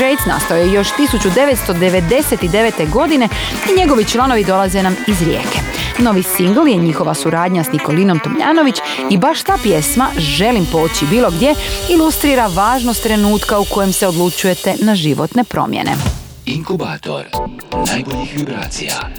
Straits 0.04 0.26
nastao 0.26 0.58
je 0.58 0.74
još 0.74 0.88
1999. 0.88 2.90
godine 2.90 3.30
i 3.70 3.80
njegovi 3.80 4.06
članovi 4.06 4.44
dolaze 4.44 4.84
nam 4.84 4.96
iz 5.08 5.22
rijeke. 5.22 5.60
Novi 6.00 6.24
singl 6.24 6.68
je 6.68 6.76
njihova 6.76 7.14
suradnja 7.14 7.64
s 7.64 7.72
Nikolinom 7.72 8.20
Tomljanović 8.20 8.76
i 9.10 9.18
baš 9.18 9.44
ta 9.44 9.58
pjesma 9.64 10.08
Želim 10.18 10.66
poći 10.72 11.06
bilo 11.06 11.32
gdje 11.32 11.56
ilustrira 11.90 12.48
važnost 12.48 13.04
trenutka 13.04 13.60
u 13.60 13.66
kojem 13.66 13.94
se 13.94 14.08
odlučujete 14.08 14.76
na 14.82 14.96
životne 14.96 15.44
promjene. 15.44 15.96
Inkubator 16.46 17.26
najboljih 17.88 18.34
vibracija. 18.36 19.10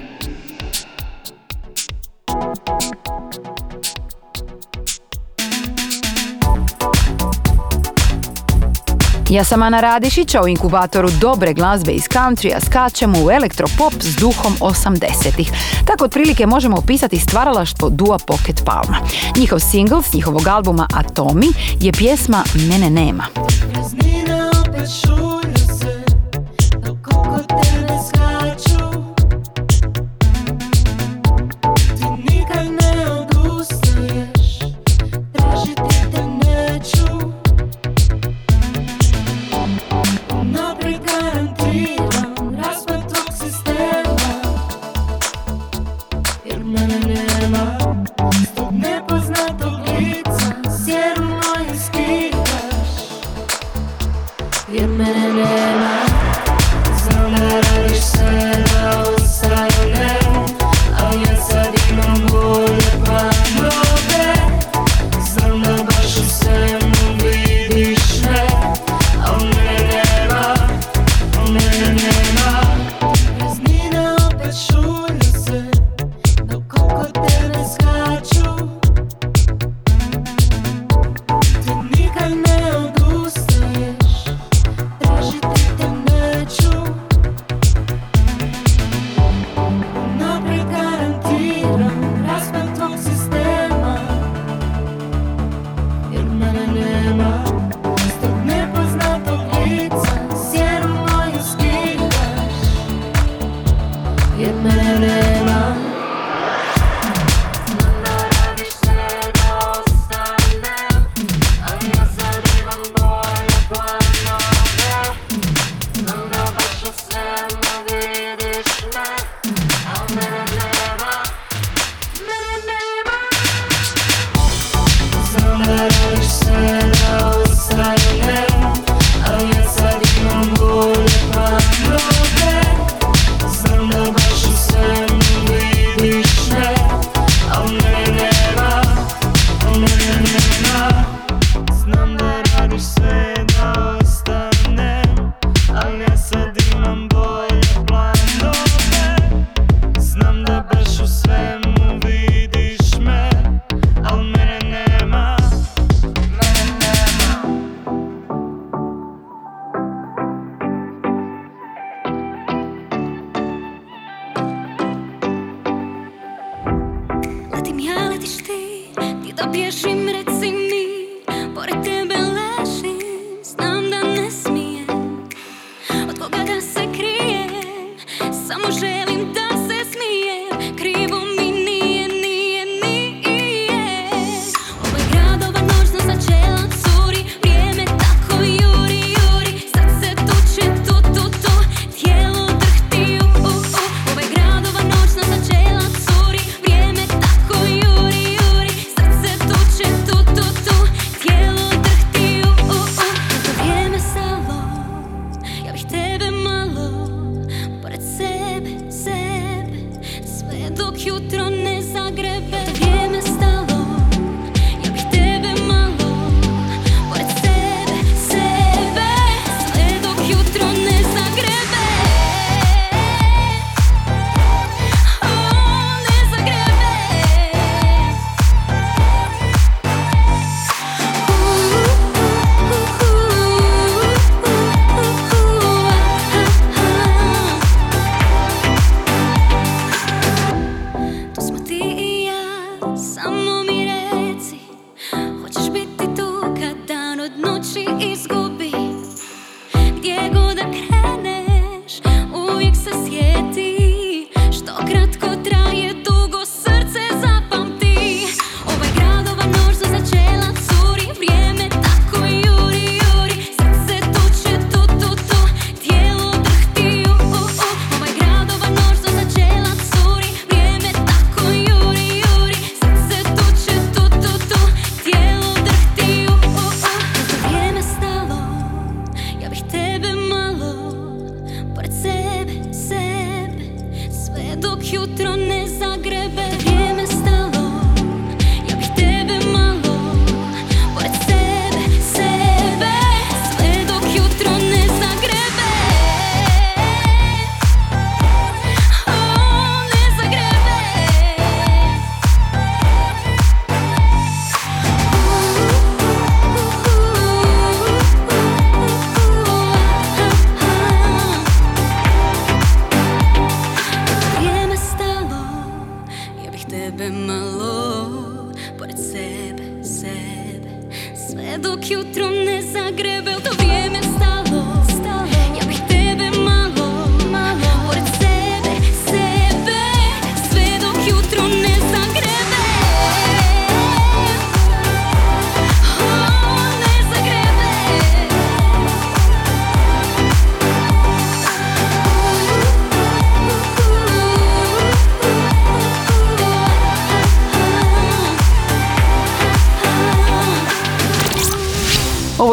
Ja 9.34 9.44
sam 9.44 9.62
Ana 9.62 9.80
Radišića, 9.80 10.42
u 10.42 10.48
inkubatoru 10.48 11.08
dobre 11.20 11.52
glazbe 11.52 11.92
iz 11.92 12.02
countrya 12.02 12.60
skačemo 12.66 13.18
u 13.24 13.30
elektropop 13.30 13.92
s 14.00 14.16
duhom 14.16 14.56
80-ih. 14.60 15.50
Tako 15.86 16.04
otprilike 16.04 16.46
možemo 16.46 16.76
opisati 16.76 17.18
stvaralaštvo 17.18 17.90
Dua 17.90 18.18
Pocket 18.26 18.62
Palma. 18.64 18.96
Njihov 19.36 19.58
single 19.58 20.02
s 20.02 20.12
njihovog 20.12 20.48
albuma 20.48 20.86
Atomi 20.94 21.46
je 21.80 21.92
pjesma 21.92 22.44
Mene 22.68 22.90
nema. 22.90 23.24
Praznina 23.72 24.50
opet 24.68 24.88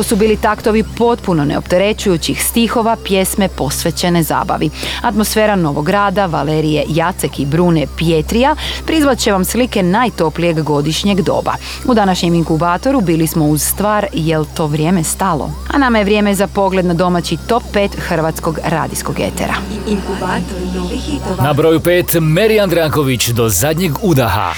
Ovo 0.01 0.07
su 0.07 0.15
bili 0.15 0.37
taktovi 0.37 0.83
potpuno 0.97 1.45
neopterećujućih 1.45 2.43
stihova, 2.43 2.97
pjesme 3.05 3.47
posvećene 3.47 4.23
zabavi. 4.23 4.69
Atmosfera 5.01 5.55
Novog 5.55 5.89
Rada, 5.89 6.25
Valerije 6.25 6.85
Jacek 6.89 7.39
i 7.39 7.45
Brune 7.45 7.85
Pjetrija 7.97 8.55
prizvat 8.85 9.17
će 9.17 9.31
vam 9.31 9.45
slike 9.45 9.83
najtoplijeg 9.83 10.61
godišnjeg 10.61 11.21
doba. 11.21 11.53
U 11.85 11.93
današnjem 11.93 12.33
inkubatoru 12.33 13.01
bili 13.01 13.27
smo 13.27 13.45
uz 13.45 13.61
stvar 13.61 14.07
Jel 14.13 14.45
to 14.55 14.67
vrijeme 14.67 15.03
stalo? 15.03 15.49
A 15.73 15.77
nama 15.77 15.97
je 15.97 16.03
vrijeme 16.03 16.35
za 16.35 16.47
pogled 16.47 16.85
na 16.85 16.93
domaći 16.93 17.37
top 17.47 17.63
5 17.73 17.89
hrvatskog 17.97 18.59
radijskog 18.63 19.19
etera. 19.19 19.53
Inkubator 19.87 20.57
novih 20.75 21.01
hitova. 21.01 21.43
Na 21.43 21.53
broju 21.53 21.79
5 21.79 22.19
Meri 22.19 22.59
Andranković 22.59 23.27
do 23.27 23.49
zadnjeg 23.49 23.91
udaha. 24.01 24.53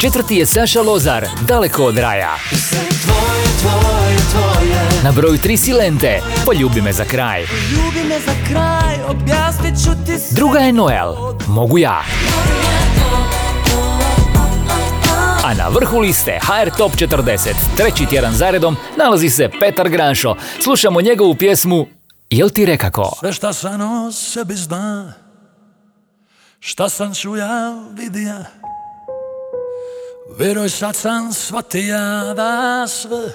Četvrti 0.00 0.36
je 0.36 0.46
Saša 0.46 0.82
Lozar, 0.82 1.26
daleko 1.48 1.84
od 1.84 1.98
raja. 1.98 2.36
Na 5.04 5.12
broju 5.12 5.38
3 5.38 5.56
Silente, 5.56 6.20
poljubi 6.44 6.82
me 6.82 6.92
za 6.92 7.04
kraj. 7.04 7.40
Ljubi 7.42 8.08
me 8.08 8.18
za 8.20 8.32
kraj, 8.48 8.96
objasnit 9.08 9.74
ću 9.84 9.90
ti 10.06 10.18
sve. 10.18 10.36
Druga 10.36 10.58
je 10.58 10.72
Noel, 10.72 11.14
mogu 11.48 11.78
ja. 11.78 12.02
A 15.44 15.54
na 15.54 15.68
vrhu 15.68 15.98
liste 15.98 16.38
HR 16.42 16.70
Top 16.78 16.92
40, 16.92 17.54
treći 17.76 18.06
tjedan 18.06 18.34
zaredom, 18.34 18.76
nalazi 18.96 19.30
se 19.30 19.50
Petar 19.60 19.88
Granšo. 19.88 20.34
Slušamo 20.62 21.00
njegovu 21.00 21.34
pjesmu 21.34 21.86
Jel 22.30 22.48
ti 22.48 22.66
rekako? 22.66 23.16
Sve 23.20 23.32
šta 23.32 23.52
sam 23.52 23.80
o 23.80 24.12
sebi 24.12 24.54
zna 24.54 25.12
Šta 26.60 26.88
sam 26.88 27.14
čuja 27.14 27.74
vidija 27.92 28.44
Vjeruj 30.36 30.68
sad 30.68 30.96
sam 30.96 31.32
shvatija 31.32 32.34
da 32.36 32.86
sve 32.88 33.32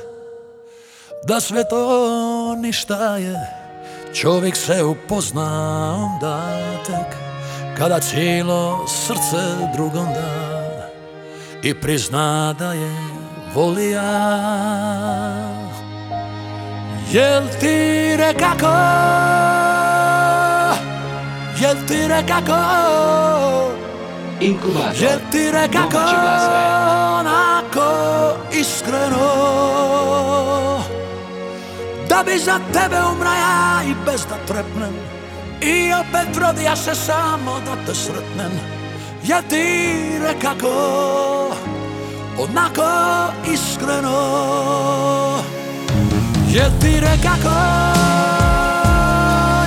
Da 1.28 1.40
sve 1.40 1.70
to 1.70 2.56
ništa 2.56 3.18
je. 3.18 3.36
Čovjek 4.14 4.56
se 4.56 4.84
upozna 4.84 5.50
onda 5.96 6.60
tek 6.86 7.18
Kada 7.78 8.00
cijelo 8.00 8.88
srce 8.88 9.72
drugom 9.76 10.06
da. 10.14 10.90
I 11.64 11.74
prizna 11.82 12.56
da 12.60 12.74
je 12.74 12.92
volija. 13.54 14.04
Jel 17.12 17.44
ti 17.60 18.16
rekako 18.18 18.74
Jel 21.62 21.76
ti 21.88 22.08
rekako 22.08 23.83
Inkubator. 24.44 25.02
Jel 25.02 25.20
ti 25.32 25.52
rekako. 25.52 25.98
Onako 27.20 27.90
iskreno 28.52 29.30
Da 32.10 32.24
bi 32.26 32.40
za 32.40 32.60
tebe 32.74 32.96
umra 33.14 33.34
ja 33.34 33.82
i 33.92 33.96
bez 34.06 34.26
da 34.26 34.36
trepnem. 34.48 34.94
I 35.62 35.94
opet 35.94 36.38
rodija 36.38 36.76
se 36.76 36.96
samo 36.96 37.60
da 37.66 37.86
te 37.86 37.96
sretnem. 37.96 38.52
Jel 39.24 39.42
ti 39.50 39.66
rekako 40.22 40.74
Onako 42.38 42.92
iskreno. 43.54 44.20
Jel 46.50 46.72
ti 46.82 47.00
rekako 47.00 47.60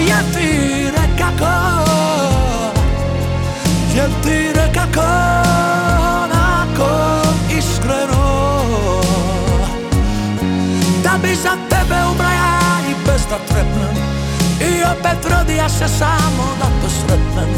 Jel 0.01 0.25
ti 0.35 0.91
rekako 0.91 1.53
Jel 3.95 4.11
ti 4.23 4.46
bi 11.23 11.35
za 11.35 11.51
tebe 11.71 11.99
umra 12.13 12.31
ja 12.31 12.81
i 12.91 12.95
bez 13.07 13.23
da 13.31 13.39
trepnem 13.49 13.97
I 14.61 14.85
opet 14.85 15.33
rodija 15.33 15.69
se 15.69 15.89
samo 15.89 16.45
da 16.61 16.67
te 16.81 16.89
sretnem 16.91 17.51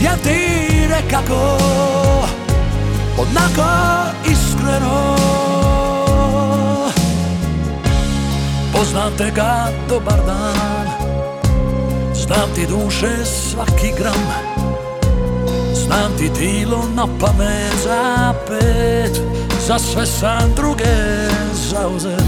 Jel 0.00 0.16
ti 0.22 0.40
rekako 0.88 1.58
Onako 3.18 3.68
iskreno. 4.30 5.16
Poznam 8.72 9.12
te 9.16 9.30
ga 9.34 9.68
dobar 9.88 10.20
dan 10.26 10.88
Znam 12.14 12.50
ti 12.54 12.66
duše 12.66 13.24
svaki 13.24 13.92
gram 13.98 14.57
Znam 15.88 16.12
ti 16.18 16.30
tilo 16.38 16.84
na 16.94 17.06
pamet 17.20 17.74
za 17.84 18.34
pet 18.48 19.20
Za 19.66 19.78
sve 19.78 20.06
sam 20.06 20.52
druge 20.56 20.84
zauzet. 21.52 22.24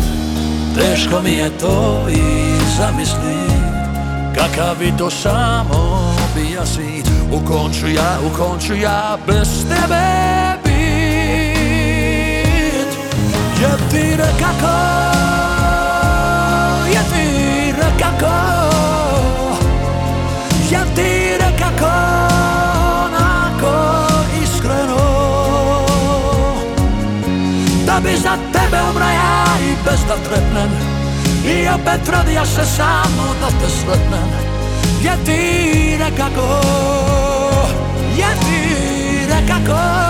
Teško 0.74 1.22
mi 1.22 1.32
je 1.32 1.50
to 1.58 2.06
i 2.11 2.20
zamislit 2.78 3.50
Kakav 4.34 4.76
bi 4.78 4.92
to 4.98 5.11
samo 5.11 6.14
bija 6.34 6.66
svit 6.66 7.06
U 7.32 7.40
konču 7.46 7.88
ja, 7.88 8.18
u 8.26 8.30
konču 8.38 8.74
ja 8.74 9.18
bez 9.26 9.48
tebe 9.68 10.00
bit. 10.64 11.50
Jel 13.61 13.78
ti 13.90 14.16
rekako 14.16 15.09
bi 28.70 28.76
za 28.76 28.82
tebe 28.82 28.90
umra 28.90 29.10
ja 29.10 29.44
i 29.60 29.74
bez 29.84 30.00
da 30.08 30.16
trepnem 30.16 30.70
I 31.44 31.68
opet 31.68 32.08
rodija 32.08 32.46
se 32.46 32.64
samo 32.76 33.34
da 33.40 33.46
te 33.46 33.70
sretnem 33.70 34.30
Jel 35.02 35.16
ti 35.24 35.96
rekako 35.98 36.60
Jel 38.16 40.09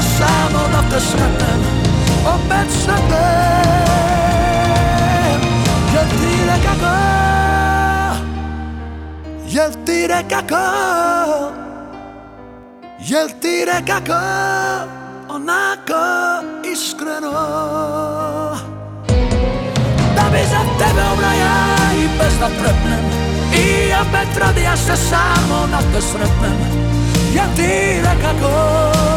πεθάνω 0.00 0.66
να 0.72 0.82
πεθάνε 0.82 1.52
Ο 2.24 2.40
Μέτς 2.48 2.86
να 2.86 2.98
Γιατί 5.90 6.24
είναι 6.36 6.58
κακό 6.64 6.98
Γιατί 9.44 9.92
είναι 10.02 10.22
κακό 10.26 10.68
Γιατί 12.98 13.48
είναι 13.60 13.80
κακό 13.84 14.24
Ο 15.26 15.38
Νάκο 15.48 16.06
Ισκρενό. 16.72 17.40
Τα 20.14 20.28
μπίζα 20.30 20.60
τέμε 20.78 21.04
ο 21.12 21.14
Μπραγιά 21.16 21.56
Είπες 22.02 22.34
να 22.40 22.46
πρέπει. 22.46 22.92
Η 23.50 23.92
απέτρα 24.00 24.52
διάσες 24.52 25.12
άμμο 25.12 25.66
να 25.70 25.78
πεθρέπει 25.92 26.52
Γιατί 27.32 27.62
είναι 27.96 28.16
κακό 28.22 29.09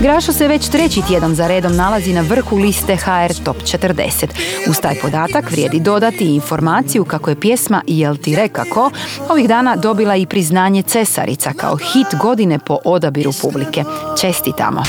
Grašo 0.00 0.32
se 0.32 0.48
već 0.48 0.68
treći 0.68 1.02
tjedan 1.08 1.34
za 1.34 1.46
redom 1.46 1.76
nalazi 1.76 2.12
na 2.12 2.20
vrhu 2.20 2.56
liste 2.56 2.96
HR 2.96 3.44
Top 3.44 3.56
40. 3.56 4.26
Uz 4.70 4.80
taj 4.80 4.94
podatak 5.02 5.50
vrijedi 5.50 5.80
dodati 5.80 6.34
informaciju 6.34 7.04
kako 7.04 7.30
je 7.30 7.40
pjesma 7.40 7.82
Jel 7.86 8.16
ti 8.16 8.36
rekako 8.36 8.90
ovih 9.28 9.48
dana 9.48 9.76
dobila 9.76 10.16
i 10.16 10.26
priznanje 10.26 10.82
Cesarica 10.82 11.52
kao 11.56 11.76
hit 11.76 12.20
godine 12.20 12.58
po 12.58 12.78
odabiru 12.84 13.32
publike. 13.42 13.84
Čestitamo! 14.20 14.82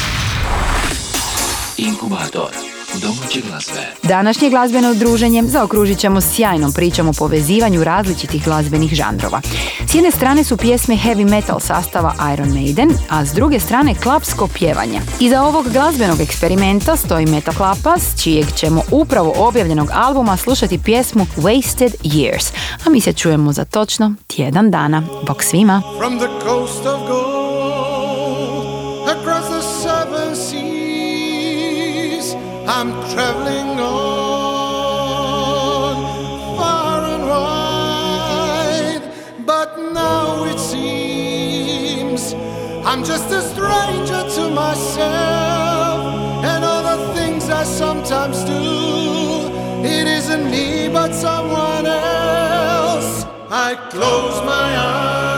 Inkubator 1.77 2.78
domaće 3.01 3.41
glazbe. 3.49 3.81
Današnje 4.03 4.49
glazbeno 4.49 4.93
druženje 4.93 5.43
zaokružit 5.43 5.99
ćemo 5.99 6.21
sjajnom 6.21 6.73
pričom 6.73 7.09
o 7.09 7.13
povezivanju 7.13 7.83
različitih 7.83 8.43
glazbenih 8.43 8.93
žanrova. 8.93 9.41
S 9.87 9.95
jedne 9.95 10.11
strane 10.11 10.43
su 10.43 10.57
pjesme 10.57 10.95
heavy 10.95 11.29
metal 11.29 11.59
sastava 11.59 12.15
Iron 12.33 12.49
Maiden, 12.49 12.89
a 13.09 13.25
s 13.25 13.33
druge 13.33 13.59
strane 13.59 13.95
klapsko 13.95 14.47
pjevanje. 14.47 15.01
Iza 15.19 15.41
ovog 15.41 15.69
glazbenog 15.71 16.21
eksperimenta 16.21 16.95
stoji 16.95 17.25
Metal 17.25 17.53
Klapa, 17.53 17.99
s 17.99 18.23
čijeg 18.23 18.45
ćemo 18.55 18.81
upravo 18.91 19.33
objavljenog 19.37 19.89
albuma 19.93 20.37
slušati 20.37 20.79
pjesmu 20.83 21.25
Wasted 21.37 21.91
Years, 22.03 22.53
a 22.85 22.89
mi 22.89 23.01
se 23.01 23.13
čujemo 23.13 23.53
za 23.53 23.65
točno 23.65 24.13
tjedan 24.27 24.71
dana. 24.71 25.03
Bok 25.27 25.43
svima! 25.43 25.81
From 25.99 26.19
the 26.19 26.27
coast 26.45 26.85
of 26.85 27.18
I'm 32.71 32.91
traveling 33.11 33.79
on 33.79 33.95
far 36.55 37.03
and 37.03 37.23
wide. 37.27 39.01
But 39.43 39.69
now 39.91 40.43
it 40.43 40.59
seems 40.59 42.35
I'm 42.85 43.03
just 43.03 43.31
a 43.31 43.41
stranger 43.41 44.21
to 44.35 44.49
myself 44.51 45.99
and 46.45 46.63
all 46.63 46.83
the 46.83 47.13
things 47.15 47.49
I 47.49 47.63
sometimes 47.63 48.43
do. 48.43 48.61
It 49.83 50.05
isn't 50.07 50.51
me, 50.51 50.89
but 50.89 51.15
someone 51.15 51.87
else. 51.87 53.25
I 53.49 53.73
close 53.89 54.43
my 54.45 54.77
eyes 54.77 55.28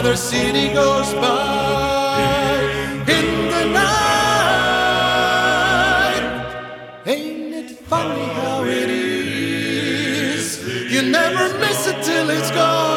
Another 0.00 0.16
city 0.16 0.72
goes 0.72 1.12
by 1.12 2.16
in 3.06 3.50
the 3.50 3.64
night. 3.66 3.90
Ain't 7.04 7.54
it 7.54 7.70
funny 7.80 8.24
how 8.32 8.64
it 8.64 8.88
is? 8.88 10.58
You 10.90 11.02
never 11.02 11.52
miss 11.58 11.86
it 11.86 12.02
till 12.02 12.30
it's 12.30 12.50
gone 12.50 12.89